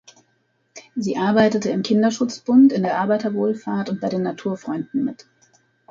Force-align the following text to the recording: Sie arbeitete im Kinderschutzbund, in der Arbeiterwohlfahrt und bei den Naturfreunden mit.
Sie 0.95 1.15
arbeitete 1.17 1.69
im 1.69 1.83
Kinderschutzbund, 1.83 2.73
in 2.73 2.81
der 2.81 2.97
Arbeiterwohlfahrt 2.97 3.87
und 3.91 4.01
bei 4.01 4.09
den 4.09 4.23
Naturfreunden 4.23 5.05
mit. 5.05 5.27